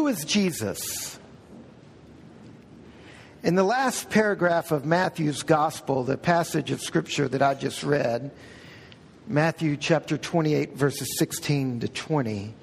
[0.00, 1.18] Who is Jesus?
[3.42, 8.30] In the last paragraph of Matthew's gospel, the passage of scripture that I just read,
[9.26, 12.54] Matthew chapter 28, verses 16 to 20,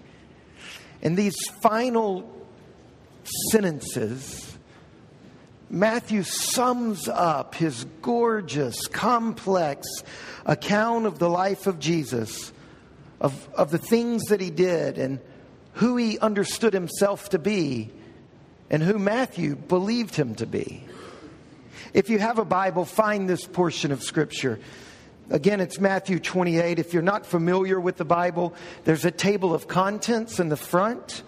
[1.04, 2.28] in these final
[3.52, 4.58] sentences,
[5.70, 9.86] Matthew sums up his gorgeous, complex
[10.44, 12.52] account of the life of Jesus,
[13.22, 15.20] of, of the things that he did, and
[15.78, 17.92] who he understood himself to be,
[18.70, 20.84] and who Matthew believed him to be.
[21.94, 24.60] If you have a Bible, find this portion of Scripture.
[25.30, 26.80] Again, it's Matthew 28.
[26.80, 31.22] If you're not familiar with the Bible, there's a table of contents in the front.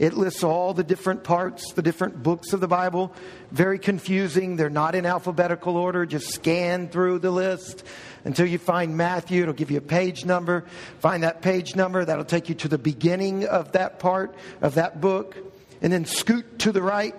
[0.00, 3.12] It lists all the different parts, the different books of the Bible.
[3.50, 4.56] Very confusing.
[4.56, 6.06] They're not in alphabetical order.
[6.06, 7.84] Just scan through the list
[8.24, 9.42] until you find Matthew.
[9.42, 10.64] It'll give you a page number.
[11.00, 12.02] Find that page number.
[12.02, 15.36] That'll take you to the beginning of that part of that book.
[15.82, 17.14] And then scoot to the right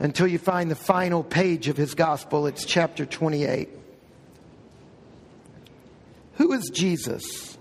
[0.00, 2.48] until you find the final page of his gospel.
[2.48, 3.68] It's chapter 28.
[6.38, 7.56] Who is Jesus?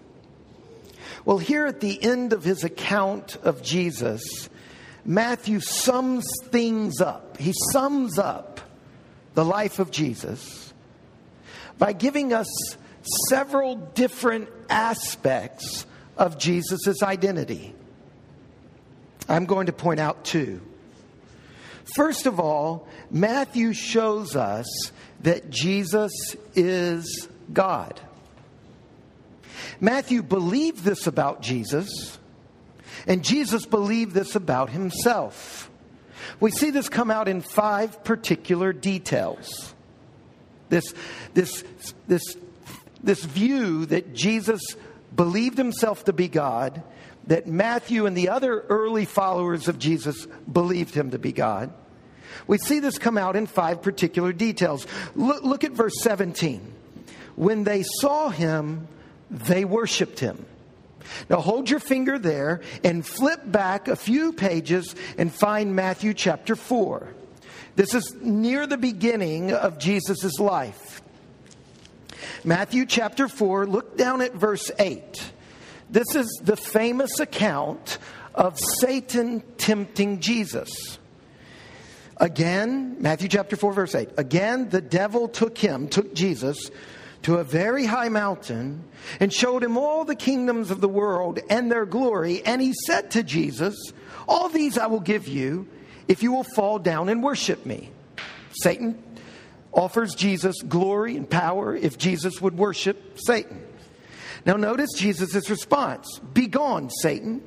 [1.24, 4.50] Well, here at the end of his account of Jesus,
[5.06, 7.38] Matthew sums things up.
[7.38, 8.60] He sums up
[9.36, 10.74] the life of Jesus
[11.78, 12.48] by giving us
[13.30, 15.86] several different aspects
[16.18, 17.76] of Jesus' identity.
[19.30, 20.62] I'm going to point out two.
[21.96, 24.66] First of all, Matthew shows us
[25.22, 26.12] that Jesus
[26.56, 28.00] is God.
[29.80, 32.18] Matthew believed this about Jesus
[33.08, 35.70] and Jesus believed this about himself.
[36.40, 39.74] We see this come out in five particular details.
[40.70, 40.94] This,
[41.34, 41.64] this,
[42.08, 42.24] this,
[43.04, 44.62] this view that Jesus
[45.16, 46.82] believed himself to be God,
[47.28, 51.72] that Matthew and the other early followers of Jesus believed him to be God.
[52.48, 54.86] We see this come out in five particular details.
[55.16, 56.74] Look, look at verse 17.
[57.36, 58.88] When they saw him,
[59.30, 60.46] they worshiped him.
[61.30, 66.56] Now hold your finger there and flip back a few pages and find Matthew chapter
[66.56, 67.08] 4.
[67.76, 71.02] This is near the beginning of Jesus' life.
[72.44, 75.32] Matthew chapter 4, look down at verse 8.
[75.90, 77.98] This is the famous account
[78.34, 81.00] of Satan tempting Jesus.
[82.18, 84.10] Again, Matthew chapter 4, verse 8.
[84.18, 86.72] Again, the devil took him, took Jesus
[87.26, 88.84] to a very high mountain
[89.20, 92.46] and showed him all the kingdoms of the world and their glory.
[92.46, 93.76] And he said to Jesus,
[94.28, 95.68] All these I will give you
[96.08, 97.90] if you will fall down and worship me.
[98.62, 99.04] Satan
[99.74, 103.60] offers Jesus glory and power if Jesus would worship Satan.
[104.46, 107.42] Now, notice Jesus' response Begone, Satan,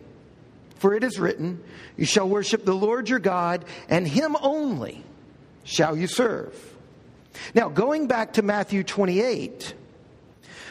[0.75, 1.63] for it is written,
[1.97, 5.05] You shall worship the Lord your God, and him only
[5.63, 6.75] shall you serve.
[7.55, 9.75] Now, going back to Matthew 28,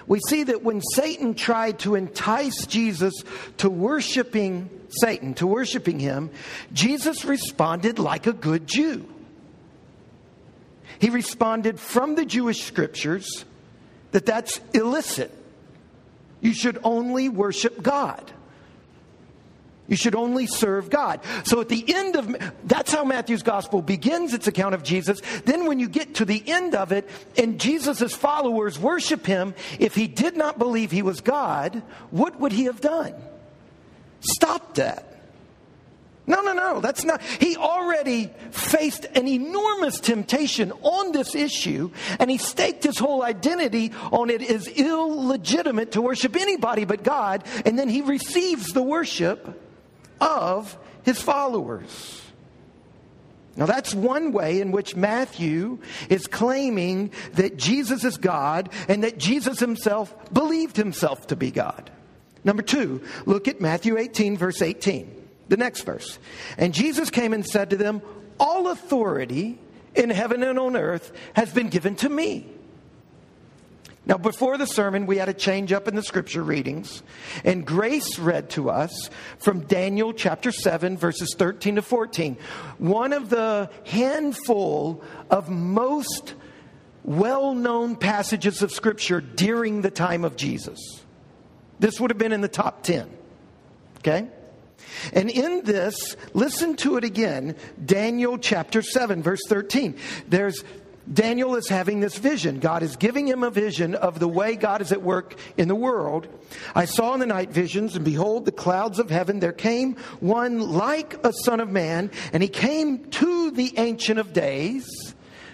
[0.08, 3.14] we see that when Satan tried to entice Jesus
[3.58, 6.30] to worshiping Satan, to worshiping him,
[6.72, 9.08] Jesus responded like a good Jew.
[11.00, 13.46] He responded from the Jewish scriptures
[14.12, 15.32] that that's illicit.
[16.42, 18.32] You should only worship God.
[19.88, 21.22] You should only serve God.
[21.46, 25.22] So at the end of that's how Matthew's gospel begins its account of Jesus.
[25.46, 29.96] Then when you get to the end of it and Jesus' followers worship him, if
[29.96, 31.82] he did not believe he was God,
[32.12, 33.14] what would he have done?
[34.20, 35.06] Stop that.
[36.30, 37.22] No, no, no, that's not.
[37.22, 43.94] He already faced an enormous temptation on this issue, and he staked his whole identity
[44.12, 49.64] on it as illegitimate to worship anybody but God, and then he receives the worship
[50.20, 52.22] of his followers.
[53.56, 55.80] Now, that's one way in which Matthew
[56.10, 61.90] is claiming that Jesus is God and that Jesus himself believed himself to be God.
[62.44, 66.20] Number two, look at Matthew 18, verse 18, the next verse.
[66.58, 68.04] And Jesus came and said to them,
[68.40, 69.58] All authority
[69.96, 72.48] in heaven and on earth has been given to me.
[74.08, 77.04] Now, before the sermon, we had a change up in the scripture readings,
[77.44, 82.38] and Grace read to us from Daniel chapter 7, verses 13 to 14.
[82.78, 86.36] One of the handful of most
[87.04, 90.80] well known passages of scripture during the time of Jesus.
[91.80, 93.10] This would have been in the top 10.
[94.00, 94.28] Okay?
[95.12, 99.98] And in this, listen to it again Daniel chapter 7, verse 13.
[100.28, 100.64] There's
[101.12, 102.60] Daniel is having this vision.
[102.60, 105.76] God is giving him a vision of the way God is at work in the
[105.76, 106.28] world.
[106.76, 109.40] I saw in the night visions, and behold, the clouds of heaven.
[109.40, 114.34] There came one like a son of man, and he came to the Ancient of
[114.34, 114.86] Days.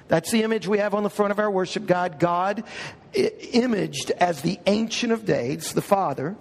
[0.07, 2.19] That's the image we have on the front of our worship guide.
[2.19, 2.63] God
[3.13, 6.35] imaged as the Ancient of Days, the Father.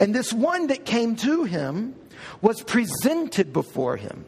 [0.00, 1.94] And this one that came to him
[2.40, 4.24] was presented before him.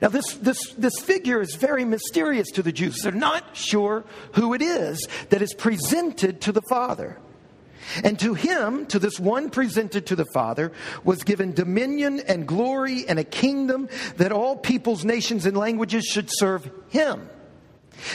[0.00, 3.00] Now, this, this, this figure is very mysterious to the Jews.
[3.02, 7.18] They're not sure who it is that is presented to the Father.
[8.02, 10.72] And to him, to this one presented to the Father,
[11.04, 16.28] was given dominion and glory and a kingdom that all peoples, nations, and languages should
[16.30, 17.28] serve him.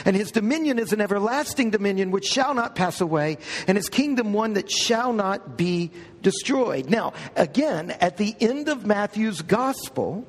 [0.05, 3.37] And his dominion is an everlasting dominion which shall not pass away,
[3.67, 5.91] and his kingdom one that shall not be
[6.21, 6.89] destroyed.
[6.89, 10.27] Now, again, at the end of Matthew's gospel,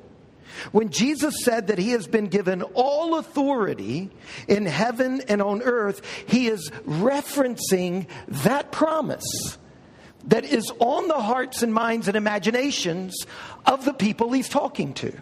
[0.71, 4.09] when Jesus said that he has been given all authority
[4.47, 9.57] in heaven and on earth, he is referencing that promise
[10.25, 13.25] that is on the hearts and minds and imaginations
[13.65, 15.13] of the people he's talking to.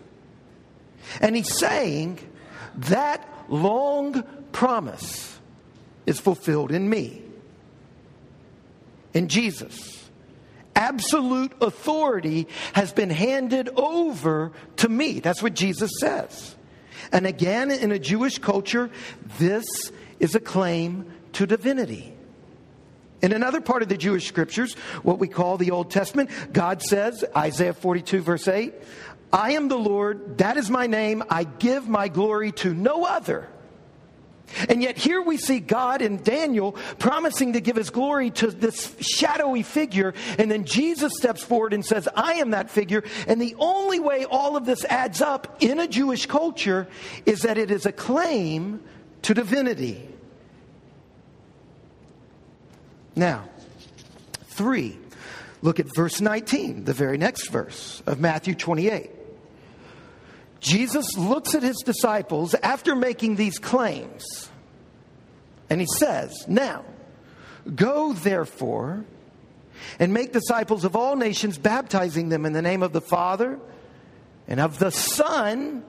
[1.20, 2.20] And he's saying
[2.76, 5.40] that long promise
[6.06, 7.22] is fulfilled in me,
[9.14, 10.01] in Jesus
[10.76, 15.20] absolute authority has been handed over to me.
[15.20, 16.56] That's what Jesus says.
[17.12, 18.90] And again, in a Jewish culture,
[19.38, 19.66] this
[20.20, 22.14] is a claim to divinity.
[23.22, 24.74] In another part of the Jewish scriptures,
[25.04, 28.74] what we call the Old Testament, God says, Isaiah 42, verse 8,
[29.32, 33.48] I am the Lord, that is my name, I give my glory to no other.
[34.70, 38.96] And yet, here we see God in Daniel promising to give his glory to this
[39.00, 40.14] shadowy figure.
[40.38, 43.04] And then Jesus steps forward and says, I am that figure.
[43.28, 46.88] And the only way all of this adds up in a Jewish culture
[47.26, 48.82] is that it is a claim
[49.24, 50.08] to divinity.
[53.16, 53.50] Now,
[54.46, 54.98] three,
[55.62, 59.21] look at verse 19, the very next verse of Matthew 28.
[60.62, 64.50] Jesus looks at his disciples after making these claims,
[65.70, 66.86] and he says, Now,
[67.76, 69.04] go therefore
[70.00, 73.60] and make disciples of all nations, baptizing them in the name of the Father
[74.48, 75.84] and of the Son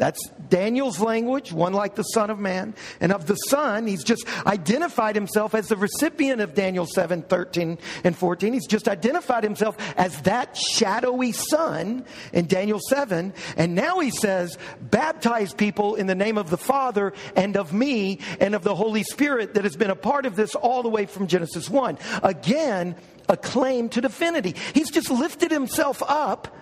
[0.00, 2.74] that's Daniel's language, one like the Son of Man.
[3.00, 7.78] And of the Son, he's just identified himself as the recipient of Daniel 7 13
[8.02, 8.54] and 14.
[8.54, 13.34] He's just identified himself as that shadowy Son in Daniel 7.
[13.58, 18.20] And now he says, baptize people in the name of the Father and of me
[18.40, 21.04] and of the Holy Spirit that has been a part of this all the way
[21.04, 21.98] from Genesis 1.
[22.22, 22.96] Again,
[23.28, 24.54] a claim to divinity.
[24.72, 26.56] He's just lifted himself up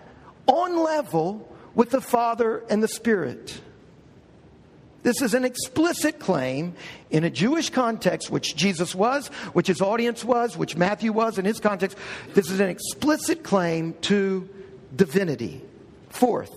[0.49, 3.61] on level with the Father and the Spirit.
[5.05, 6.75] This is an explicit claim
[7.09, 11.45] in a Jewish context, which Jesus was, which his audience was, which Matthew was in
[11.45, 11.97] his context.
[12.35, 14.49] This is an explicit claim to
[14.97, 15.63] divinity.
[16.09, 16.51] Fourth,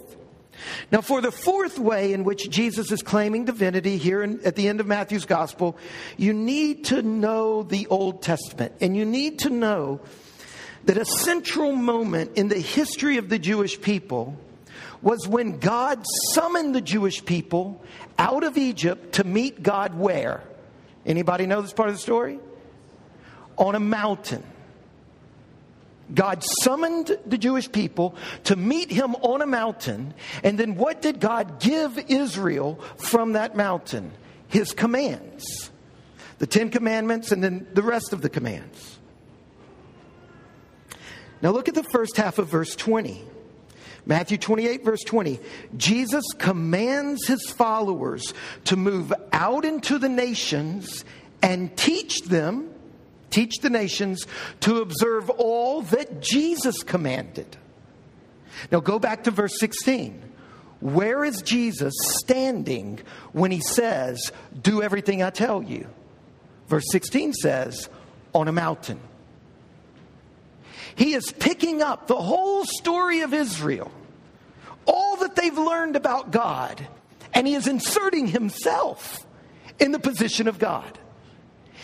[0.91, 4.67] now, for the fourth way in which Jesus is claiming divinity here in, at the
[4.67, 5.77] end of Matthew's gospel,
[6.17, 8.73] you need to know the Old Testament.
[8.81, 10.01] And you need to know
[10.85, 14.35] that a central moment in the history of the Jewish people
[15.01, 16.03] was when God
[16.33, 17.81] summoned the Jewish people
[18.19, 20.43] out of Egypt to meet God where?
[21.05, 22.39] Anybody know this part of the story?
[23.57, 24.43] On a mountain.
[26.13, 28.15] God summoned the Jewish people
[28.45, 30.13] to meet him on a mountain.
[30.43, 34.11] And then what did God give Israel from that mountain?
[34.47, 35.71] His commands.
[36.39, 38.99] The Ten Commandments and then the rest of the commands.
[41.41, 43.23] Now look at the first half of verse 20.
[44.05, 45.39] Matthew 28, verse 20.
[45.77, 48.33] Jesus commands his followers
[48.65, 51.05] to move out into the nations
[51.41, 52.73] and teach them,
[53.29, 54.25] teach the nations,
[54.61, 57.57] to observe all that Jesus commanded.
[58.71, 60.29] Now go back to verse 16.
[60.81, 62.99] Where is Jesus standing
[63.33, 65.87] when he says, Do everything I tell you?
[66.67, 67.87] Verse 16 says,
[68.33, 68.99] On a mountain.
[70.95, 73.91] He is picking up the whole story of Israel,
[74.85, 76.85] all that they've learned about God,
[77.33, 79.25] and he is inserting himself
[79.79, 80.97] in the position of God.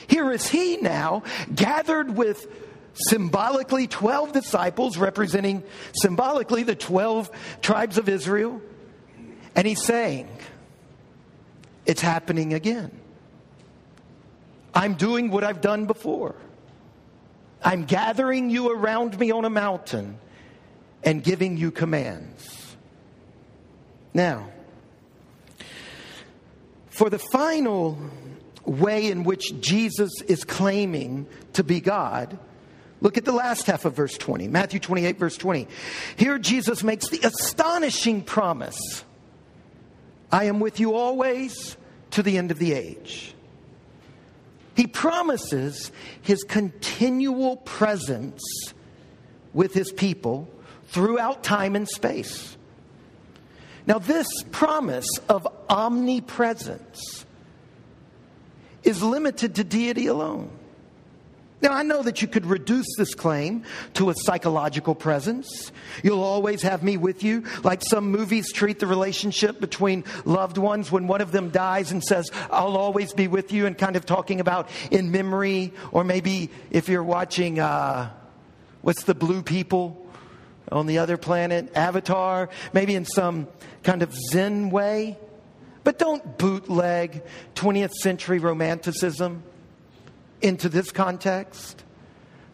[0.08, 1.24] Here is he now
[1.54, 2.48] gathered with
[2.94, 7.30] symbolically 12 disciples representing symbolically the 12
[7.62, 8.62] tribes of Israel.
[9.56, 10.28] And he's saying,
[11.86, 12.92] It's happening again.
[14.74, 16.36] I'm doing what I've done before.
[17.64, 20.20] I'm gathering you around me on a mountain
[21.04, 22.76] and giving you commands.
[24.14, 24.50] Now,
[26.98, 27.96] For the final
[28.66, 32.40] way in which Jesus is claiming to be God,
[33.02, 35.68] look at the last half of verse 20, Matthew 28, verse 20.
[36.16, 38.80] Here Jesus makes the astonishing promise
[40.32, 41.78] I am with you always
[42.12, 43.36] to the end of the age.
[44.78, 45.92] He promises
[46.22, 48.44] his continual presence
[49.52, 50.48] with his people
[50.90, 52.56] throughout time and space.
[53.88, 57.26] Now, this promise of omnipresence
[58.84, 60.52] is limited to deity alone.
[61.60, 63.64] Now, I know that you could reduce this claim
[63.96, 65.72] to a psychological presence.
[66.04, 70.92] You'll always have me with you, like some movies treat the relationship between loved ones
[70.92, 74.06] when one of them dies and says, I'll always be with you, and kind of
[74.06, 78.12] talking about in memory, or maybe if you're watching, uh,
[78.82, 80.06] what's the blue people
[80.72, 83.48] on the other planet, Avatar, maybe in some
[83.82, 85.18] kind of Zen way.
[85.84, 87.24] But don't bootleg
[87.56, 89.42] 20th century romanticism
[90.42, 91.84] into this context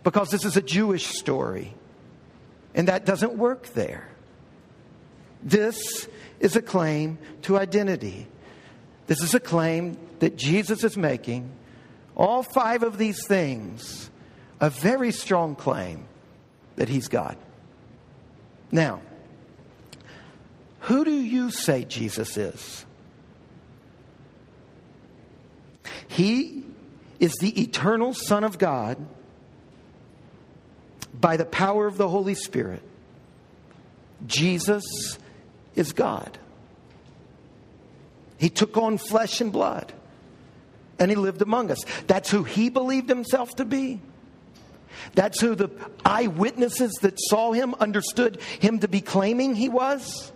[0.03, 1.73] because this is a Jewish story
[2.75, 4.07] and that doesn't work there.
[5.41, 6.07] This
[6.39, 8.27] is a claim to identity.
[9.07, 11.51] This is a claim that Jesus is making.
[12.15, 14.09] All five of these things,
[14.59, 16.05] a very strong claim
[16.75, 17.37] that he's God.
[18.71, 19.01] Now,
[20.81, 22.85] who do you say Jesus is?
[26.07, 26.63] He
[27.23, 28.97] is the eternal Son of God
[31.13, 32.83] by the power of the Holy Spirit.
[34.27, 34.83] Jesus
[35.73, 36.37] is God.
[38.37, 39.93] He took on flesh and blood
[40.99, 41.77] and he lived among us.
[42.07, 44.01] That's who he believed himself to be.
[45.13, 45.69] That's who the
[46.03, 50.33] eyewitnesses that saw him understood him to be claiming he was.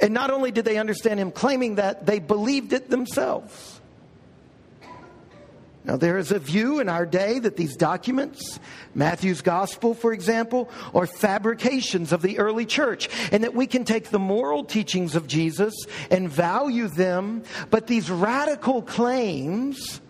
[0.00, 3.79] And not only did they understand him claiming that, they believed it themselves.
[5.82, 8.60] Now, there is a view in our day that these documents,
[8.94, 14.10] Matthew's gospel, for example, are fabrications of the early church, and that we can take
[14.10, 15.74] the moral teachings of Jesus
[16.10, 20.02] and value them, but these radical claims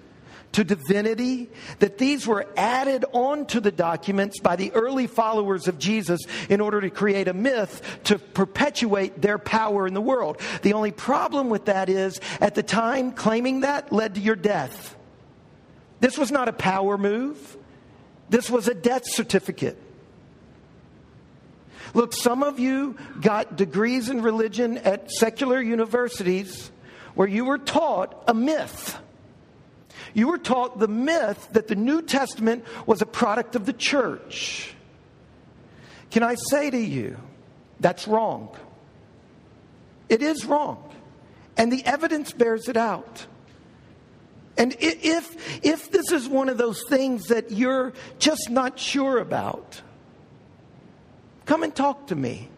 [0.52, 1.48] to divinity,
[1.78, 6.80] that these were added onto the documents by the early followers of Jesus in order
[6.80, 10.40] to create a myth to perpetuate their power in the world.
[10.62, 14.96] The only problem with that is, at the time, claiming that led to your death.
[16.00, 17.56] This was not a power move,
[18.28, 19.76] this was a death certificate.
[21.92, 26.70] Look, some of you got degrees in religion at secular universities
[27.14, 28.96] where you were taught a myth.
[30.14, 34.72] You were taught the myth that the New Testament was a product of the church.
[36.10, 37.16] Can I say to you,
[37.78, 38.56] that's wrong.
[40.08, 40.92] It is wrong.
[41.56, 43.26] And the evidence bears it out.
[44.60, 49.80] And if, if this is one of those things that you're just not sure about,
[51.46, 52.50] come and talk to me.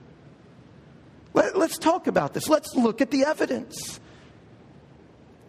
[1.32, 2.48] Let, us talk about this.
[2.48, 4.00] Let's look at the evidence.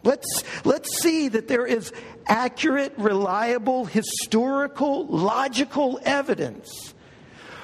[0.03, 1.91] Let's, let's see that there is
[2.27, 6.93] accurate, reliable, historical, logical evidence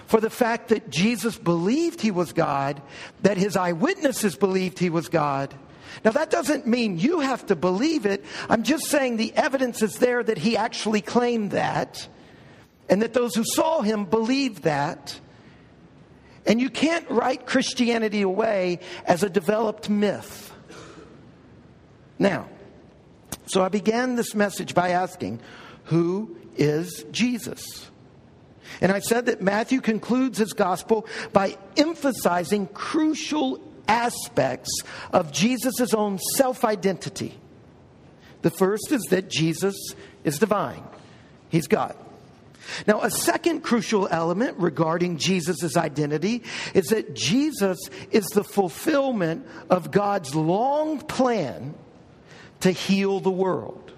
[0.08, 2.82] for the fact that Jesus believed he was God,
[3.22, 5.54] that his eyewitnesses believed he was God,
[6.04, 8.24] now, that doesn't mean you have to believe it.
[8.48, 12.08] I'm just saying the evidence is there that he actually claimed that,
[12.90, 15.20] and that those who saw him believed that.
[16.46, 20.54] And you can't write Christianity away as a developed myth.
[22.18, 22.48] Now,
[23.46, 25.42] so I began this message by asking,
[25.86, 27.90] Who is Jesus?
[28.82, 34.70] And I said that Matthew concludes his gospel by emphasizing crucial aspects
[35.12, 37.34] of Jesus' own self identity.
[38.42, 39.76] The first is that Jesus
[40.24, 40.84] is divine,
[41.50, 41.96] He's God.
[42.86, 46.44] Now, a second crucial element regarding Jesus' identity
[46.74, 47.80] is that Jesus
[48.12, 51.74] is the fulfillment of God's long plan
[52.60, 53.89] to heal the world.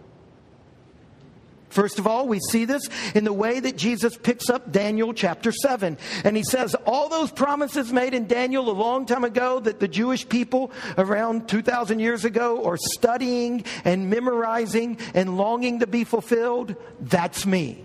[1.71, 5.51] First of all, we see this in the way that Jesus picks up Daniel chapter
[5.51, 5.97] 7.
[6.23, 9.87] And he says, All those promises made in Daniel a long time ago that the
[9.87, 16.75] Jewish people around 2,000 years ago are studying and memorizing and longing to be fulfilled,
[16.99, 17.83] that's me.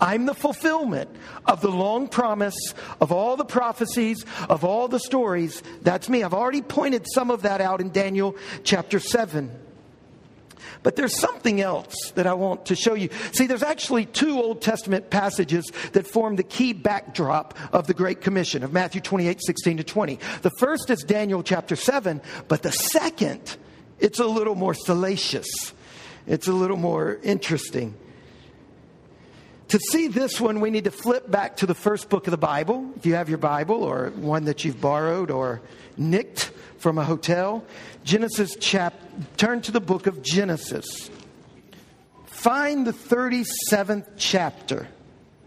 [0.00, 1.10] I'm the fulfillment
[1.46, 5.62] of the long promise of all the prophecies, of all the stories.
[5.82, 6.22] That's me.
[6.22, 9.65] I've already pointed some of that out in Daniel chapter 7.
[10.82, 13.08] But there's something else that I want to show you.
[13.32, 18.20] See, there's actually two Old Testament passages that form the key backdrop of the Great
[18.20, 20.18] Commission of Matthew 28, 16 to 20.
[20.42, 23.56] The first is Daniel chapter 7, but the second
[23.98, 25.46] it's a little more salacious,
[26.26, 27.94] it's a little more interesting.
[29.68, 32.36] To see this one, we need to flip back to the first book of the
[32.36, 35.60] Bible, if you have your Bible or one that you've borrowed or
[35.96, 37.64] nicked from a hotel.
[38.06, 38.94] Genesis chap
[39.36, 41.10] turn to the book of Genesis.
[42.26, 44.86] Find the 37th chapter.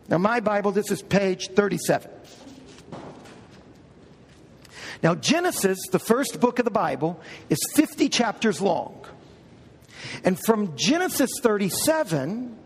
[0.09, 2.11] Now, my Bible, this is page 37.
[5.01, 9.05] Now, Genesis, the first book of the Bible, is 50 chapters long.
[10.25, 12.57] And from Genesis 37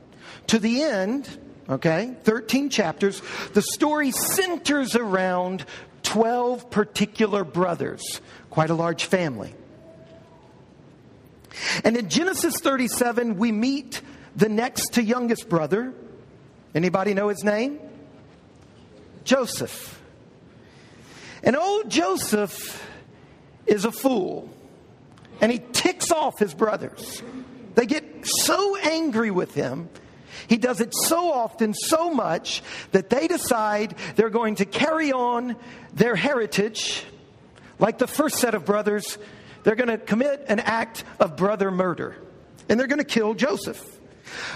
[0.47, 1.29] to the end,
[1.69, 3.21] okay, 13 chapters,
[3.53, 5.65] the story centers around
[6.01, 9.53] 12 particular brothers, quite a large family.
[11.83, 14.01] And in Genesis 37, we meet
[14.35, 15.93] the next to youngest brother.
[16.73, 17.79] Anybody know his name?
[19.23, 20.01] Joseph.
[21.43, 22.85] And old Joseph
[23.65, 24.49] is a fool.
[25.41, 27.21] And he ticks off his brothers.
[27.75, 29.89] They get so angry with him.
[30.47, 35.55] He does it so often, so much, that they decide they're going to carry on
[35.93, 37.03] their heritage
[37.79, 39.17] like the first set of brothers.
[39.63, 42.15] They're going to commit an act of brother murder.
[42.69, 43.99] And they're going to kill Joseph.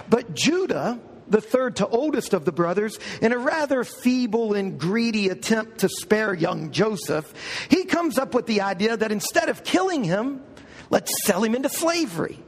[0.10, 1.00] But Judah
[1.30, 5.90] the third to oldest of the brothers, in a rather feeble and greedy attempt to
[5.90, 7.34] spare young Joseph,
[7.70, 10.42] he comes up with the idea that instead of killing him,
[10.90, 12.40] let's sell him into slavery.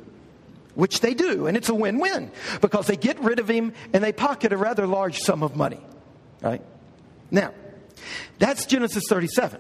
[0.76, 4.02] Which they do, and it's a win win because they get rid of him and
[4.02, 5.80] they pocket a rather large sum of money.
[6.42, 6.62] Right?
[7.32, 7.54] Now,
[8.38, 9.60] that's Genesis 37.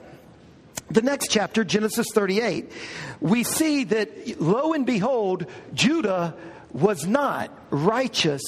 [0.91, 2.71] The next chapter, Genesis 38,
[3.21, 6.35] we see that lo and behold, Judah
[6.71, 8.41] was not righteous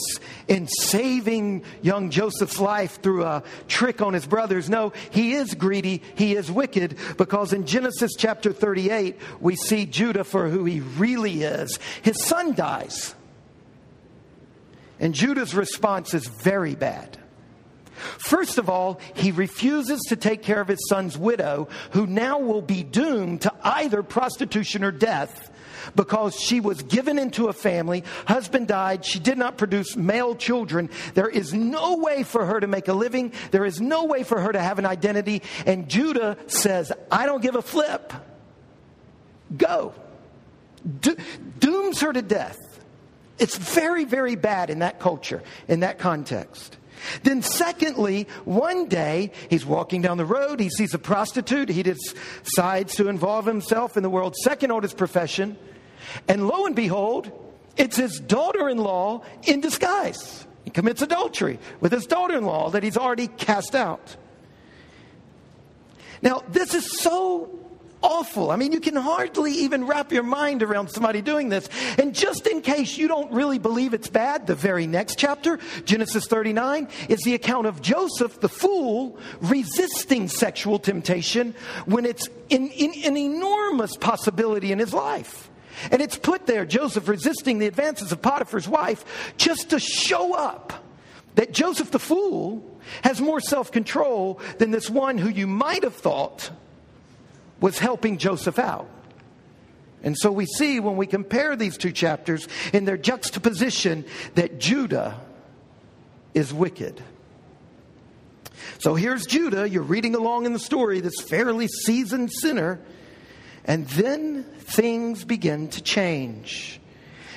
[0.47, 4.69] in saving young Joseph's life through a trick on his brothers.
[4.69, 10.23] No, he is greedy, he is wicked, because in Genesis chapter 38, we see Judah
[10.23, 11.79] for who he really is.
[12.01, 13.15] His son dies.
[14.99, 17.17] And Judah's response is very bad.
[18.17, 22.61] First of all, he refuses to take care of his son's widow, who now will
[22.61, 25.51] be doomed to either prostitution or death
[25.95, 30.89] because she was given into a family, husband died, she did not produce male children.
[31.13, 34.39] There is no way for her to make a living, there is no way for
[34.39, 35.41] her to have an identity.
[35.65, 38.13] And Judah says, I don't give a flip.
[39.55, 39.93] Go.
[40.99, 41.17] Do-
[41.59, 42.57] dooms her to death.
[43.37, 46.77] It's very, very bad in that culture, in that context.
[47.23, 52.95] Then, secondly, one day he's walking down the road, he sees a prostitute, he decides
[52.95, 55.57] to involve himself in the world's second oldest profession,
[56.27, 57.31] and lo and behold,
[57.77, 60.45] it's his daughter in law in disguise.
[60.63, 64.15] He commits adultery with his daughter in law that he's already cast out.
[66.21, 67.60] Now, this is so
[68.01, 68.51] awful.
[68.51, 71.69] I mean, you can hardly even wrap your mind around somebody doing this.
[71.97, 76.27] And just in case you don't really believe it's bad, the very next chapter, Genesis
[76.27, 81.53] 39, is the account of Joseph, the fool, resisting sexual temptation
[81.85, 85.49] when it's in, in, an enormous possibility in his life.
[85.89, 90.73] And it's put there, Joseph resisting the advances of Potiphar's wife, just to show up
[91.35, 95.95] that Joseph the fool has more self control than this one who you might have
[95.95, 96.51] thought
[97.61, 98.89] was helping Joseph out.
[100.03, 105.21] And so we see when we compare these two chapters in their juxtaposition that Judah
[106.33, 107.01] is wicked.
[108.79, 109.69] So here's Judah.
[109.69, 112.79] You're reading along in the story, this fairly seasoned sinner.
[113.63, 116.79] And then things begin to change.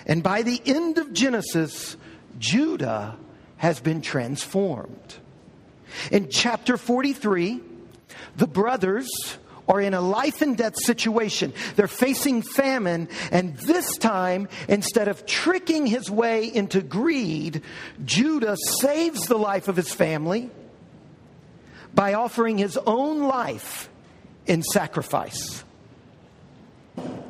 [0.06, 1.98] And by the end of Genesis,
[2.38, 3.16] Judah
[3.58, 5.14] has been transformed.
[6.10, 7.60] In chapter 43,
[8.37, 9.08] the brothers
[9.68, 11.53] are in a life and death situation.
[11.77, 17.62] They're facing famine, and this time, instead of tricking his way into greed,
[18.05, 20.50] Judah saves the life of his family
[21.94, 23.88] by offering his own life
[24.46, 25.64] in sacrifice.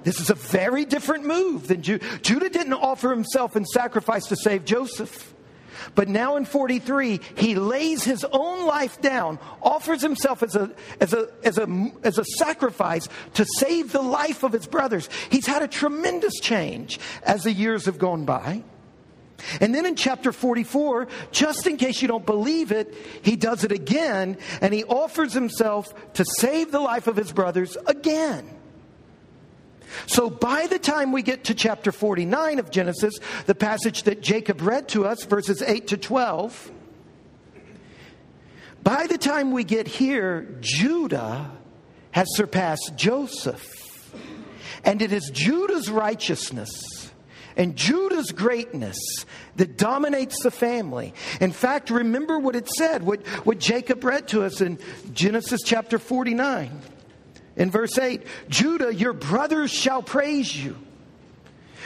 [0.03, 2.05] This is a very different move than Judah.
[2.18, 5.34] Judah didn't offer himself in sacrifice to save Joseph.
[5.94, 10.70] But now in 43, he lays his own life down, offers himself as a,
[11.01, 15.09] as, a, as, a, as a sacrifice to save the life of his brothers.
[15.31, 18.62] He's had a tremendous change as the years have gone by.
[19.61, 23.73] And then in chapter 44, just in case you don't believe it, he does it
[23.73, 28.49] again and he offers himself to save the life of his brothers again.
[30.07, 33.14] So by the time we get to chapter 49 of Genesis,
[33.46, 36.72] the passage that Jacob read to us, verses 8 to 12,
[38.83, 41.50] by the time we get here, Judah
[42.11, 43.70] has surpassed Joseph.
[44.85, 46.70] And it is Judah's righteousness
[47.57, 48.98] and Judah's greatness
[49.57, 51.14] that dominates the family.
[51.40, 54.78] In fact, remember what it said, what, what Jacob read to us in
[55.12, 56.80] Genesis chapter 49.
[57.57, 60.77] In verse 8, Judah, your brothers shall praise you.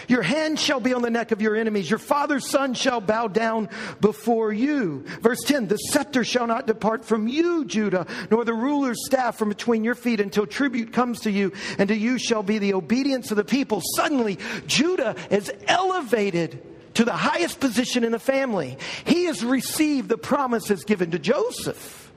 [0.08, 1.90] Your hand shall be on the neck of your enemies.
[1.90, 3.68] Your father's son shall bow down
[4.00, 5.04] before you.
[5.20, 9.50] Verse 10 The scepter shall not depart from you, Judah, nor the ruler's staff from
[9.50, 13.30] between your feet until tribute comes to you, and to you shall be the obedience
[13.30, 13.82] of the people.
[13.96, 16.62] Suddenly, Judah is elevated
[16.94, 18.78] to the highest position in the family.
[19.04, 22.10] He has received the promises given to Joseph.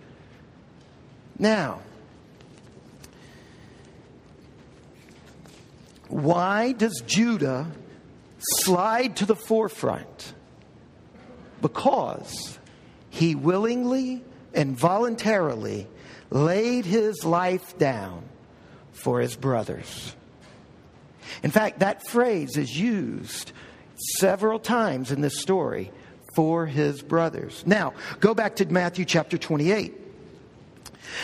[1.38, 1.82] Now,
[6.12, 7.72] why does Judah
[8.40, 10.34] slide to the forefront
[11.62, 12.60] because
[13.10, 15.88] he willingly and voluntarily
[16.30, 18.24] laid his life down
[18.92, 20.16] for his brothers.
[21.44, 23.52] In fact, that phrase is used
[24.18, 25.92] several times in this story
[26.36, 27.64] for his brothers.
[27.66, 30.01] Now, go back to Matthew chapter 28.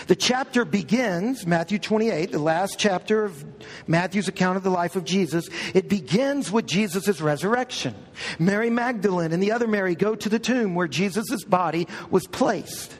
[0.07, 3.45] The chapter begins, Matthew 28, the last chapter of
[3.87, 5.49] Matthew's account of the life of Jesus.
[5.73, 7.95] It begins with Jesus' resurrection.
[8.39, 12.97] Mary Magdalene and the other Mary go to the tomb where Jesus' body was placed.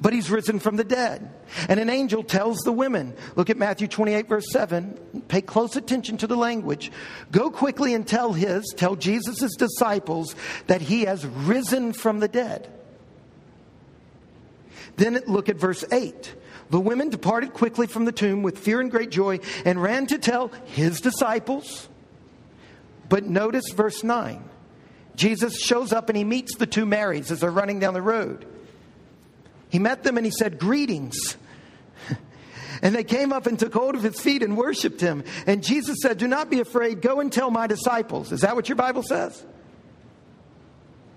[0.00, 1.30] But he's risen from the dead.
[1.68, 6.16] And an angel tells the women, look at Matthew 28, verse 7, pay close attention
[6.18, 6.90] to the language.
[7.30, 10.34] Go quickly and tell his, tell Jesus' disciples
[10.68, 12.72] that he has risen from the dead.
[15.00, 16.34] Then look at verse 8.
[16.68, 20.18] The women departed quickly from the tomb with fear and great joy and ran to
[20.18, 21.88] tell his disciples.
[23.08, 24.44] But notice verse 9.
[25.16, 28.44] Jesus shows up and he meets the two Marys as they're running down the road.
[29.70, 31.16] He met them and he said, Greetings.
[32.82, 35.22] And they came up and took hold of his feet and worshiped him.
[35.46, 37.02] And Jesus said, Do not be afraid.
[37.02, 38.32] Go and tell my disciples.
[38.32, 39.44] Is that what your Bible says?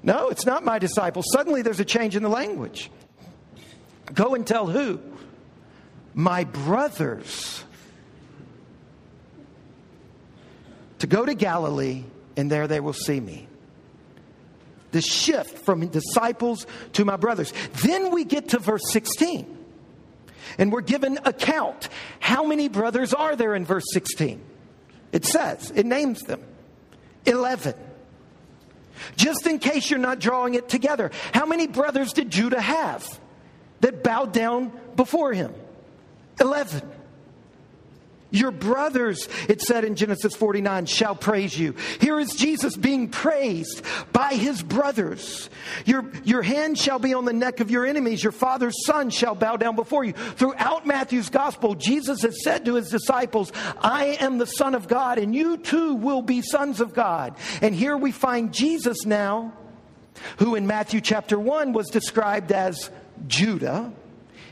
[0.02, 1.26] No, it's not my disciples.
[1.32, 2.92] Suddenly there's a change in the language.
[4.14, 5.00] Go and tell who?
[6.14, 7.64] My brothers.
[11.00, 12.04] To go to Galilee,
[12.38, 13.48] and there they will see me.
[14.92, 17.52] The shift from disciples to my brothers.
[17.84, 19.58] Then we get to verse 16.
[20.60, 21.90] And we're given account.
[22.20, 24.42] How many brothers are there in verse 16?
[25.12, 26.44] It says, it names them
[27.26, 27.74] 11.
[29.16, 33.20] Just in case you're not drawing it together, how many brothers did Judah have?
[33.84, 35.54] That bowed down before him.
[36.40, 36.90] 11.
[38.32, 41.76] Your brothers, it said in Genesis 49, shall praise you.
[42.00, 45.50] Here is Jesus being praised by his brothers.
[45.86, 48.24] Your, your hand shall be on the neck of your enemies.
[48.24, 50.14] Your father's son shall bow down before you.
[50.14, 55.20] Throughout Matthew's gospel, Jesus has said to his disciples, I am the Son of God,
[55.20, 57.36] and you too will be sons of God.
[57.62, 59.54] And here we find Jesus now,
[60.38, 62.90] who in Matthew chapter 1 was described as
[63.28, 63.92] Judah,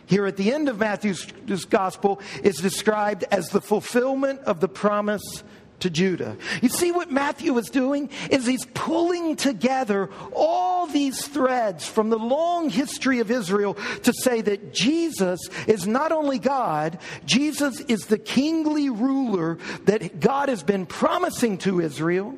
[0.05, 1.25] here at the end of Matthew's
[1.65, 5.43] gospel, is described as the fulfillment of the promise
[5.81, 6.37] to Judah.
[6.61, 12.17] You see what Matthew is doing is he's pulling together all these threads from the
[12.17, 18.17] long history of Israel to say that Jesus is not only God, Jesus is the
[18.19, 22.35] kingly ruler that God has been promising to Israel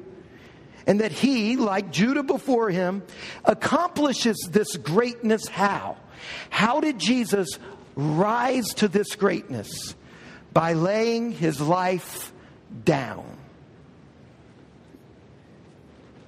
[0.86, 3.04] and that he, like Judah before him,
[3.46, 5.98] accomplishes this greatness how?
[6.50, 7.60] How did Jesus
[7.96, 9.96] rise to this greatness?
[10.54, 12.32] By laying his life
[12.86, 13.26] down.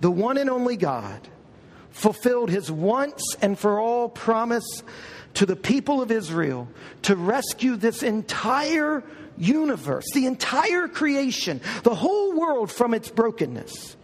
[0.01, 1.27] The one and only God
[1.91, 4.83] fulfilled his once and for all promise
[5.35, 6.67] to the people of Israel
[7.03, 9.03] to rescue this entire
[9.37, 13.95] universe, the entire creation, the whole world from its brokenness.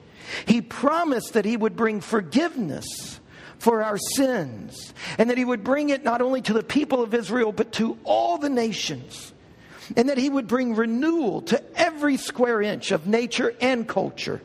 [0.45, 3.19] He promised that he would bring forgiveness
[3.62, 7.13] for our sins, and that he would bring it not only to the people of
[7.13, 9.34] Israel, but to all the nations,
[9.95, 14.41] and that he would bring renewal to every square inch of nature and culture.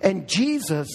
[0.00, 0.88] And Jesus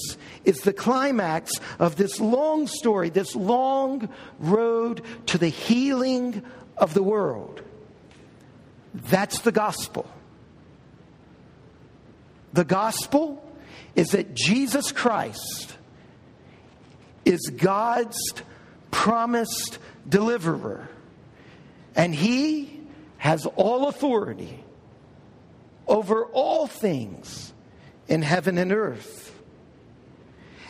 [0.43, 6.41] is the climax of this long story, this long road to the healing
[6.77, 7.61] of the world.
[8.95, 10.09] That's the gospel.
[12.53, 13.47] The gospel
[13.95, 15.77] is that Jesus Christ
[17.25, 18.17] is God's
[18.89, 20.87] promised deliverer.
[21.95, 22.81] And he
[23.17, 24.63] has all authority
[25.87, 27.53] over all things
[28.07, 29.33] in heaven and earth.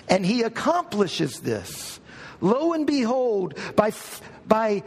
[0.10, 2.00] And he accomplishes this,
[2.42, 3.94] lo and behold, by,
[4.48, 4.84] by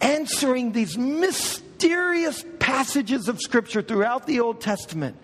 [0.00, 5.16] answering these mysterious passages of Scripture throughout the Old Testament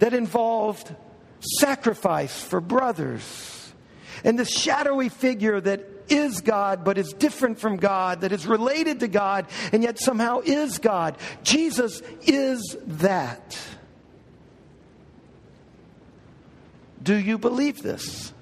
[0.00, 0.94] that involved
[1.40, 3.53] sacrifice for brothers.
[4.22, 9.00] And this shadowy figure that is God but is different from God, that is related
[9.00, 11.16] to God and yet somehow is God.
[11.42, 13.58] Jesus is that.
[17.02, 18.32] Do you believe this?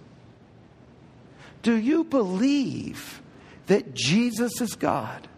[1.62, 3.20] Do you believe
[3.66, 5.28] that Jesus is God?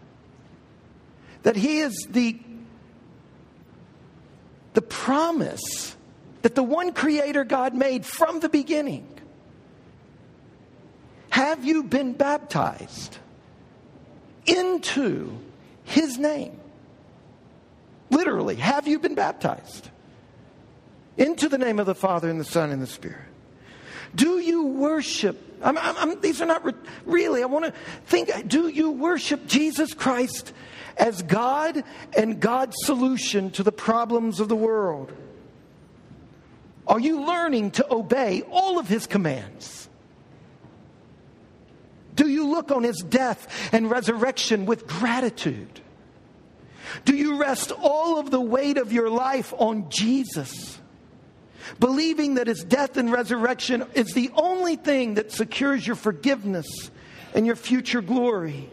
[1.43, 2.39] That He is the,
[4.73, 5.95] the promise
[6.41, 9.07] that the one Creator God made from the beginning?
[11.55, 13.17] Have you been baptized
[14.45, 15.37] into
[15.85, 16.59] His name?
[18.09, 19.89] Literally, have you been baptized?
[21.17, 23.21] into the name of the Father and the Son and the Spirit?
[24.13, 25.41] Do you worship?
[25.61, 26.73] I'm, I'm, these are not re-
[27.05, 27.73] really, I want to
[28.05, 30.53] think, do you worship Jesus Christ
[30.97, 31.83] as God
[32.15, 35.11] and God's solution to the problems of the world?
[36.87, 39.84] Are you learning to obey all of his commands?
[42.15, 45.81] Do you look on his death and resurrection with gratitude?
[47.03, 50.79] Do you rest all of the weight of your life on Jesus?
[51.79, 56.65] believing that his death and resurrection is the only thing that secures your forgiveness
[57.33, 58.69] and your future glory.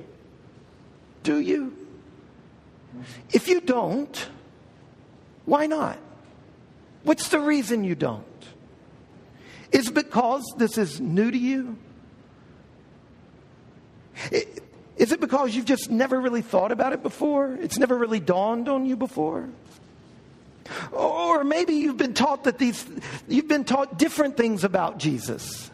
[1.23, 1.77] Do you?
[3.33, 4.29] If you don't,
[5.45, 5.99] why not?
[7.05, 8.25] What's the reason you don't?
[9.73, 11.79] Is it because this is new to you?
[14.31, 17.55] Is it because you've just never really thought about it before?
[17.61, 19.49] It's never really dawned on you before?
[20.93, 22.87] Or maybe you've been taught that these,
[23.29, 25.71] you've been taught different things about Jesus.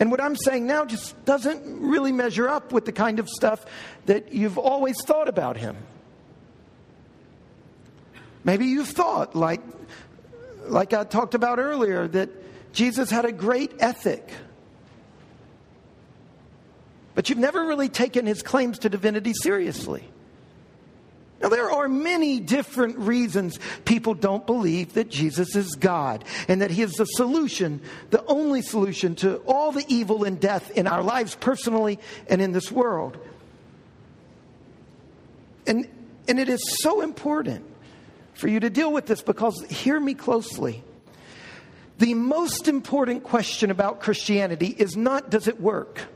[0.00, 3.64] And what I'm saying now just doesn't really measure up with the kind of stuff
[4.06, 5.76] that you've always thought about him.
[8.44, 9.60] Maybe you've thought, like,
[10.66, 12.30] like I talked about earlier, that
[12.72, 14.30] Jesus had a great ethic.
[17.18, 20.04] But you've never really taken his claims to divinity seriously.
[21.42, 26.70] Now, there are many different reasons people don't believe that Jesus is God and that
[26.70, 31.02] He is the solution, the only solution to all the evil and death in our
[31.02, 33.18] lives personally and in this world.
[35.66, 35.88] And,
[36.28, 37.64] and it is so important
[38.34, 40.84] for you to deal with this because, hear me closely.
[41.98, 46.06] The most important question about Christianity is not does it work?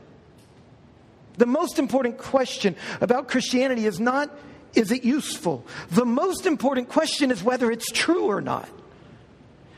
[1.37, 4.29] The most important question about Christianity is not
[4.75, 5.65] is it useful?
[5.91, 8.67] The most important question is whether it's true or not.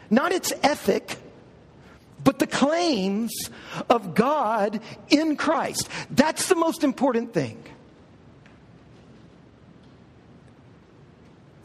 [0.09, 1.17] Not its ethic,
[2.23, 3.49] but the claims
[3.89, 5.89] of God in Christ.
[6.09, 7.61] That's the most important thing.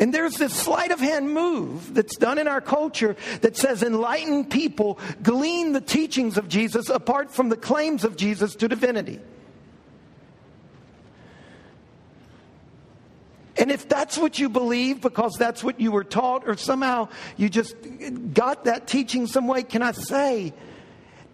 [0.01, 4.51] And there's this sleight of hand move that's done in our culture that says enlightened
[4.51, 9.21] people glean the teachings of Jesus apart from the claims of Jesus to divinity.
[13.61, 17.49] And if that's what you believe because that's what you were taught, or somehow you
[17.49, 17.77] just
[18.35, 20.53] got that teaching some way, can I say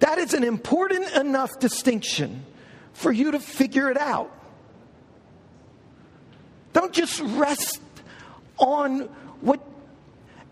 [0.00, 2.44] that is an important enough distinction
[2.92, 4.30] for you to figure it out?
[6.74, 7.80] Don't just rest
[8.58, 9.08] on
[9.40, 9.66] what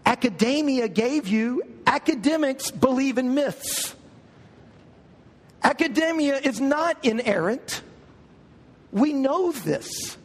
[0.06, 1.62] academia gave you.
[1.87, 3.94] Academics believe in myths.
[5.62, 7.82] Academia is not inerrant.
[8.92, 10.16] We know this.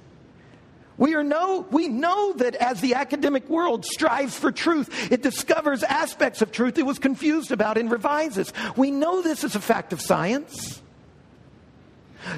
[0.99, 5.81] We, are know, we know that as the academic world strives for truth, it discovers
[5.81, 8.51] aspects of truth it was confused about and revises.
[8.75, 10.81] We know this is a fact of science.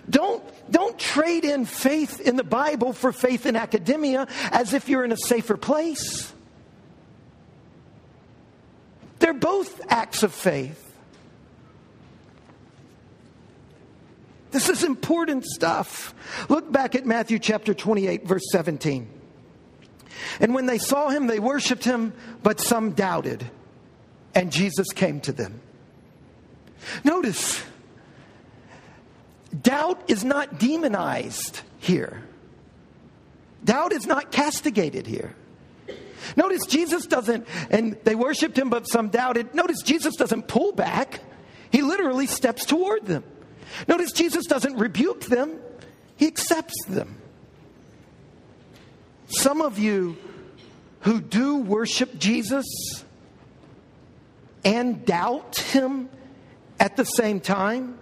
[0.07, 5.03] Don't, don't trade in faith in the Bible for faith in academia as if you're
[5.03, 6.31] in a safer place.
[9.17, 10.90] They're both acts of faith.
[14.51, 16.13] This is important stuff.
[16.49, 19.07] Look back at Matthew chapter 28, verse 17.
[20.39, 23.49] And when they saw him, they worshiped him, but some doubted.
[24.35, 25.61] And Jesus came to them.
[27.03, 27.63] Notice,
[29.61, 32.23] doubt is not demonized here,
[33.63, 35.35] doubt is not castigated here.
[36.35, 39.53] Notice Jesus doesn't, and they worshiped him, but some doubted.
[39.53, 41.19] Notice Jesus doesn't pull back,
[41.71, 43.23] he literally steps toward them.
[43.87, 45.59] Notice Jesus doesn't rebuke them,
[46.15, 47.17] he accepts them.
[49.27, 50.17] Some of you
[51.01, 52.65] who do worship Jesus
[54.63, 56.09] and doubt him
[56.79, 57.97] at the same time,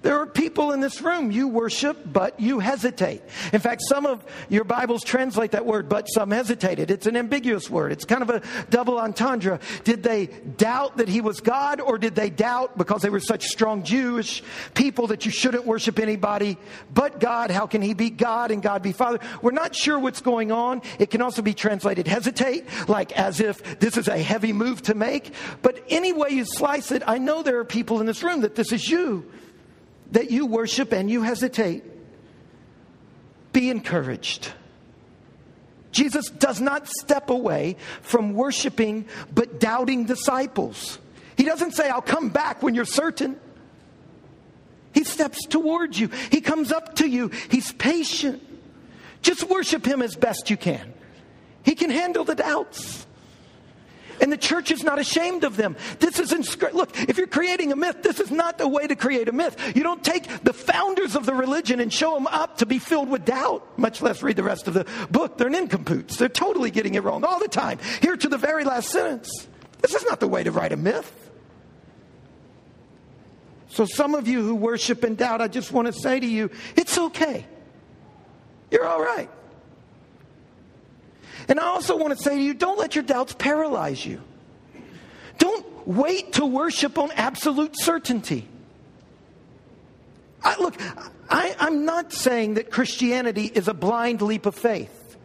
[0.00, 3.20] There are people in this room, you worship, but you hesitate.
[3.52, 6.92] In fact, some of your Bibles translate that word, but some hesitated.
[6.92, 7.90] It's an ambiguous word.
[7.90, 9.58] It's kind of a double entendre.
[9.82, 13.46] Did they doubt that he was God, or did they doubt because they were such
[13.46, 16.58] strong Jewish people that you shouldn't worship anybody
[16.94, 17.50] but God?
[17.50, 19.18] How can he be God and God be Father?
[19.42, 20.82] We're not sure what's going on.
[21.00, 24.94] It can also be translated hesitate, like as if this is a heavy move to
[24.94, 25.34] make.
[25.60, 28.54] But any way you slice it, I know there are people in this room that
[28.54, 29.28] this is you
[30.12, 31.84] that you worship and you hesitate,
[33.52, 34.52] be encouraged.
[35.90, 40.98] Jesus does not step away from worshiping but doubting disciples.
[41.36, 43.38] He doesn't say, I'll come back when you're certain.
[44.92, 48.42] He steps towards you, He comes up to you, He's patient.
[49.22, 50.92] Just worship Him as best you can.
[51.62, 53.06] He can handle the doubts.
[54.20, 55.76] And the church is not ashamed of them.
[55.98, 58.96] This is inscri- look, if you're creating a myth, this is not the way to
[58.96, 59.76] create a myth.
[59.76, 63.08] You don't take the founders of the religion and show them up to be filled
[63.08, 65.38] with doubt, much less read the rest of the book.
[65.38, 66.16] They're nincompoops.
[66.16, 67.78] They're totally getting it wrong all the time.
[68.02, 69.46] Here to the very last sentence.
[69.80, 71.12] This is not the way to write a myth.
[73.70, 76.50] So, some of you who worship in doubt, I just want to say to you,
[76.74, 77.46] it's okay.
[78.70, 79.30] You're all right.
[81.48, 84.20] And I also want to say to you don't let your doubts paralyze you.
[85.38, 88.46] Don't wait to worship on absolute certainty.
[90.42, 90.74] I, look,
[91.28, 95.16] I, am not saying that Christianity is a blind leap of faith.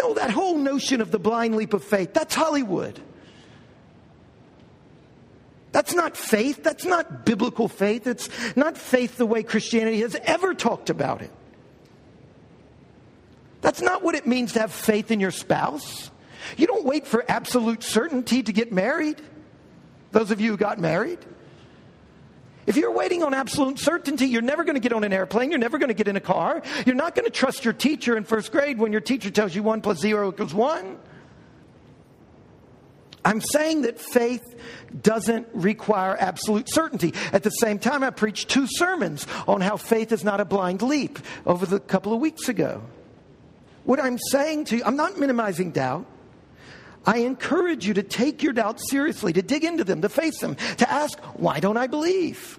[0.00, 3.00] No, that whole notion of the blind leap of faith, that's Hollywood.
[5.72, 6.62] That's not faith.
[6.62, 8.06] That's not biblical faith.
[8.06, 11.30] It's not faith the way Christianity has ever talked about it.
[13.76, 16.10] That's not what it means to have faith in your spouse.
[16.56, 19.20] You don't wait for absolute certainty to get married.
[20.12, 21.18] Those of you who got married.
[22.64, 25.50] If you're waiting on absolute certainty, you're never going to get on an airplane.
[25.50, 26.62] You're never going to get in a car.
[26.86, 29.62] You're not going to trust your teacher in first grade when your teacher tells you
[29.62, 30.96] one plus zero equals one.
[33.26, 34.58] I'm saying that faith
[35.02, 37.12] doesn't require absolute certainty.
[37.30, 40.80] At the same time, I preached two sermons on how faith is not a blind
[40.80, 42.80] leap over the couple of weeks ago.
[43.86, 46.06] What I'm saying to you, I'm not minimizing doubt.
[47.06, 50.56] I encourage you to take your doubts seriously, to dig into them, to face them,
[50.56, 52.58] to ask, why don't I believe?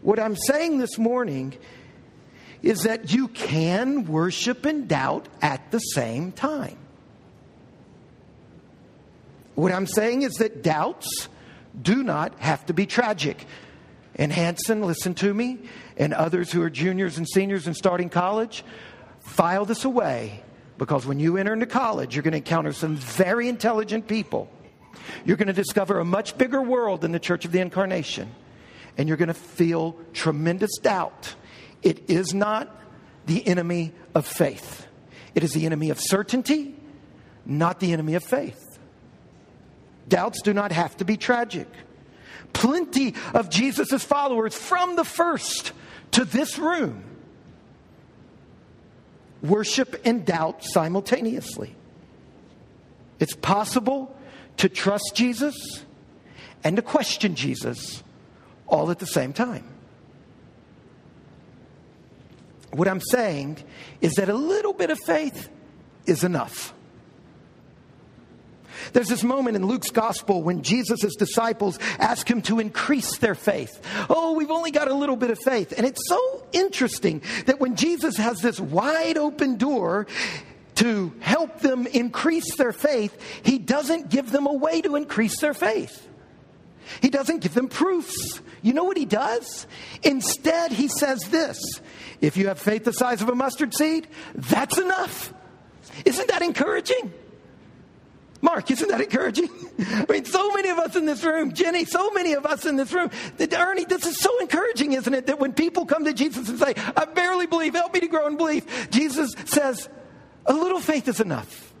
[0.00, 1.54] What I'm saying this morning
[2.62, 6.78] is that you can worship and doubt at the same time.
[9.56, 11.28] What I'm saying is that doubts
[11.80, 13.44] do not have to be tragic.
[14.14, 15.58] And Hanson, listen to me,
[15.96, 18.62] and others who are juniors and seniors and starting college,
[19.22, 20.42] File this away
[20.78, 24.50] because when you enter into college, you're going to encounter some very intelligent people.
[25.24, 28.30] You're going to discover a much bigger world than the Church of the Incarnation.
[28.98, 31.34] And you're going to feel tremendous doubt.
[31.82, 32.74] It is not
[33.26, 34.86] the enemy of faith,
[35.34, 36.74] it is the enemy of certainty,
[37.46, 38.78] not the enemy of faith.
[40.08, 41.68] Doubts do not have to be tragic.
[42.52, 45.72] Plenty of Jesus' followers from the first
[46.10, 47.04] to this room
[49.42, 51.74] worship and doubt simultaneously.
[53.18, 54.16] It's possible
[54.58, 55.84] to trust Jesus
[56.64, 58.02] and to question Jesus
[58.66, 59.64] all at the same time.
[62.72, 63.58] What I'm saying
[64.00, 65.48] is that a little bit of faith
[66.06, 66.72] is enough.
[68.92, 73.80] There's this moment in Luke's gospel when Jesus' disciples ask him to increase their faith.
[74.08, 75.72] Oh, we've only got a little bit of faith.
[75.76, 80.06] And it's so interesting that when Jesus has this wide open door,
[80.76, 85.54] to help them increase their faith, he doesn't give them a way to increase their
[85.54, 86.08] faith.
[87.00, 88.40] He doesn't give them proofs.
[88.62, 89.66] You know what he does?
[90.02, 91.58] Instead, he says this
[92.20, 95.32] if you have faith the size of a mustard seed, that's enough.
[96.04, 97.12] Isn't that encouraging?
[98.52, 99.48] Mark, isn't that encouraging?
[99.78, 102.76] I mean, so many of us in this room, Jenny, so many of us in
[102.76, 103.10] this room,
[103.40, 105.26] Ernie, this is so encouraging, isn't it?
[105.26, 108.26] That when people come to Jesus and say, I barely believe, help me to grow
[108.26, 109.88] in belief, Jesus says,
[110.44, 111.72] a little faith is enough.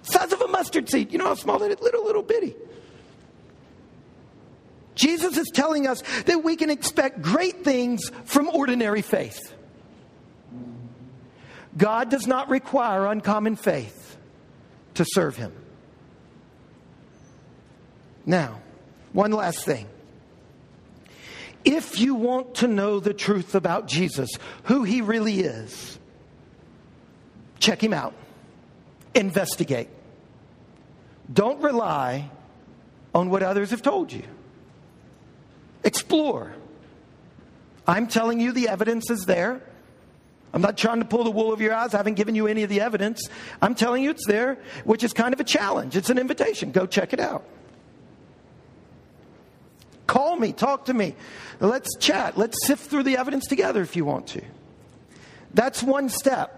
[0.00, 1.12] Size of a mustard seed.
[1.12, 1.80] You know how small that is?
[1.80, 2.56] Little, little bitty.
[4.94, 9.54] Jesus is telling us that we can expect great things from ordinary faith.
[11.76, 13.99] God does not require uncommon faith
[15.00, 15.50] to serve him.
[18.26, 18.60] Now,
[19.14, 19.88] one last thing.
[21.64, 24.28] If you want to know the truth about Jesus,
[24.64, 25.98] who he really is,
[27.60, 28.12] check him out,
[29.14, 29.88] investigate.
[31.32, 32.30] Don't rely
[33.14, 34.24] on what others have told you.
[35.82, 36.52] Explore.
[37.86, 39.62] I'm telling you the evidence is there.
[40.52, 41.94] I'm not trying to pull the wool over your eyes.
[41.94, 43.28] I haven't given you any of the evidence.
[43.62, 45.96] I'm telling you it's there, which is kind of a challenge.
[45.96, 46.72] It's an invitation.
[46.72, 47.44] Go check it out.
[50.06, 51.14] Call me, talk to me.
[51.60, 52.36] Let's chat.
[52.36, 54.42] Let's sift through the evidence together if you want to.
[55.54, 56.56] That's one step.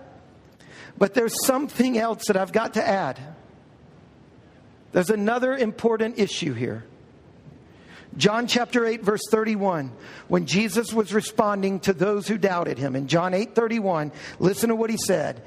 [0.97, 3.21] But there's something else that I've got to add.
[4.93, 6.85] There's another important issue here.
[8.17, 9.91] John chapter 8 verse 31
[10.29, 12.95] when Jesus was responding to those who doubted him.
[12.95, 15.43] In John 8:31 listen to what he said.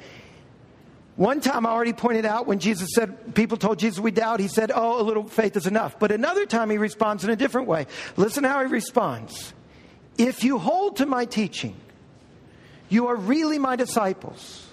[1.15, 4.47] One time I already pointed out when Jesus said people told Jesus we doubt he
[4.47, 5.99] said oh a little faith is enough.
[5.99, 7.85] But another time he responds in a different way.
[8.17, 9.53] Listen how he responds.
[10.17, 11.75] If you hold to my teaching
[12.89, 14.67] you are really my disciples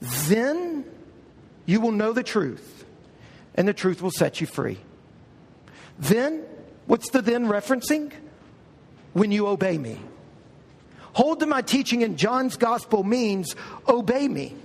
[0.00, 0.84] then
[1.64, 2.84] you will know the truth
[3.54, 4.78] and the truth will set you free.
[5.98, 6.44] Then
[6.86, 8.12] What's the then referencing?
[9.12, 9.98] When you obey me.
[11.14, 13.54] Hold to my teaching in John's gospel means
[13.88, 14.56] obey me.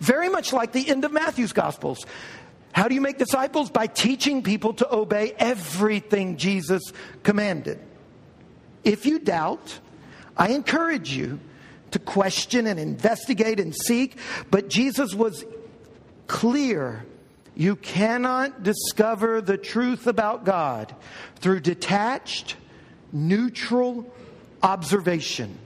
[0.00, 2.06] Very much like the end of Matthew's gospels.
[2.72, 3.70] How do you make disciples?
[3.70, 6.82] By teaching people to obey everything Jesus
[7.22, 7.78] commanded.
[8.82, 9.78] If you doubt,
[10.36, 11.38] I encourage you
[11.92, 14.18] to question and investigate and seek,
[14.50, 15.44] but Jesus was
[16.26, 17.04] clear
[17.56, 20.94] you cannot discover the truth about God
[21.36, 22.56] through detached,
[23.12, 24.12] neutral
[24.62, 25.58] observation.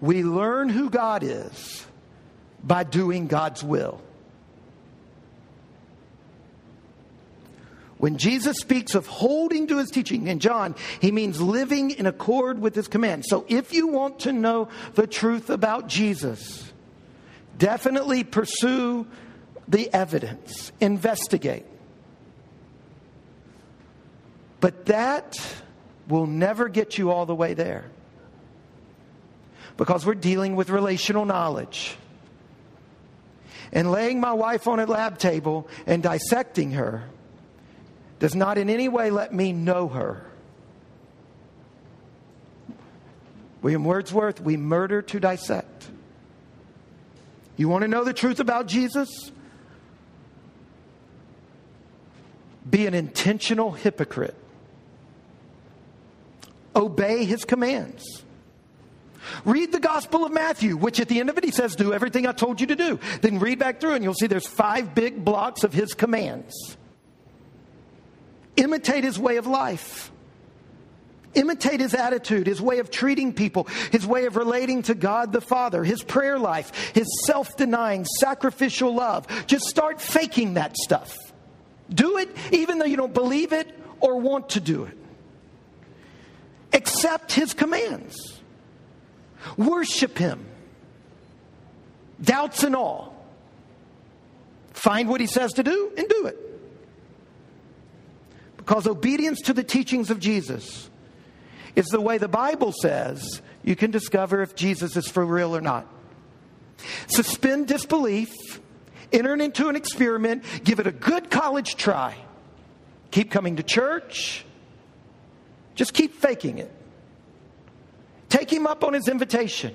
[0.00, 1.86] We learn who God is
[2.62, 4.00] by doing God's will.
[7.96, 12.60] When Jesus speaks of holding to his teaching in John, he means living in accord
[12.60, 13.24] with his command.
[13.26, 16.70] So if you want to know the truth about Jesus,
[17.56, 19.06] definitely pursue
[19.68, 21.64] the evidence, investigate.
[24.60, 25.38] But that
[26.08, 27.84] will never get you all the way there
[29.76, 31.96] because we're dealing with relational knowledge.
[33.72, 37.08] And laying my wife on a lab table and dissecting her
[38.20, 40.24] does not in any way let me know her.
[43.62, 45.88] William Wordsworth, we murder to dissect.
[47.56, 49.32] You want to know the truth about Jesus?
[52.68, 54.34] Be an intentional hypocrite.
[56.74, 58.22] Obey his commands.
[59.44, 62.26] Read the Gospel of Matthew, which at the end of it he says, Do everything
[62.26, 62.98] I told you to do.
[63.20, 66.76] Then read back through and you'll see there's five big blocks of his commands.
[68.56, 70.10] Imitate his way of life.
[71.34, 75.40] Imitate his attitude, his way of treating people, his way of relating to God the
[75.40, 79.26] Father, his prayer life, his self denying, sacrificial love.
[79.46, 81.16] Just start faking that stuff.
[81.92, 83.68] Do it even though you don't believe it
[84.00, 84.96] or want to do it.
[86.72, 88.40] Accept his commands.
[89.56, 90.44] Worship him.
[92.20, 93.14] Doubts and all.
[94.72, 96.38] Find what he says to do and do it.
[98.56, 100.90] Because obedience to the teachings of Jesus
[101.76, 105.60] is the way the Bible says you can discover if Jesus is for real or
[105.60, 105.86] not.
[107.06, 108.32] Suspend disbelief
[109.14, 112.16] enter into an experiment, give it a good college try.
[113.10, 114.44] Keep coming to church.
[115.74, 116.70] Just keep faking it.
[118.28, 119.74] Take him up on his invitation.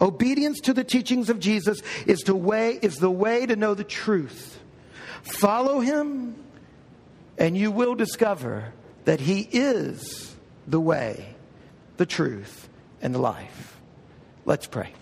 [0.00, 3.84] Obedience to the teachings of Jesus is the way, is the way to know the
[3.84, 4.60] truth.
[5.22, 6.36] Follow him,
[7.38, 8.72] and you will discover
[9.06, 10.36] that he is
[10.66, 11.34] the way,
[11.96, 12.68] the truth,
[13.00, 13.80] and the life.
[14.44, 14.92] Let's pray.